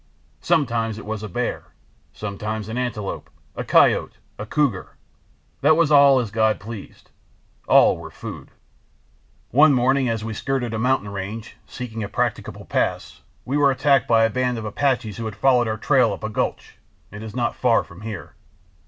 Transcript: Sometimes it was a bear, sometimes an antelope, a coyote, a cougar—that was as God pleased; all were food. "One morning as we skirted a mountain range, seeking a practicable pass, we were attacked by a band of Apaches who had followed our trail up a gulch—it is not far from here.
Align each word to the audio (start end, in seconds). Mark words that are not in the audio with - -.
Sometimes 0.41 0.97
it 0.97 1.05
was 1.05 1.21
a 1.21 1.29
bear, 1.29 1.65
sometimes 2.11 2.69
an 2.69 2.75
antelope, 2.75 3.29
a 3.55 3.63
coyote, 3.63 4.15
a 4.39 4.47
cougar—that 4.47 5.77
was 5.77 5.91
as 5.91 6.31
God 6.31 6.59
pleased; 6.59 7.11
all 7.67 7.95
were 7.97 8.09
food. 8.09 8.49
"One 9.51 9.73
morning 9.75 10.09
as 10.09 10.25
we 10.25 10.33
skirted 10.33 10.73
a 10.73 10.79
mountain 10.79 11.09
range, 11.09 11.55
seeking 11.67 12.01
a 12.03 12.09
practicable 12.09 12.65
pass, 12.65 13.21
we 13.45 13.57
were 13.57 13.69
attacked 13.69 14.07
by 14.07 14.23
a 14.23 14.29
band 14.31 14.57
of 14.57 14.65
Apaches 14.65 15.17
who 15.17 15.25
had 15.25 15.35
followed 15.35 15.67
our 15.67 15.77
trail 15.77 16.11
up 16.13 16.23
a 16.23 16.29
gulch—it 16.29 17.21
is 17.21 17.35
not 17.35 17.53
far 17.55 17.83
from 17.83 18.01
here. 18.01 18.33